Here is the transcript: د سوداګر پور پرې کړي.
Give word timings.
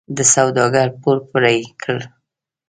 د 0.15 0.17
سوداګر 0.33 0.87
پور 1.01 1.17
پرې 1.31 1.57
کړي. 1.81 2.05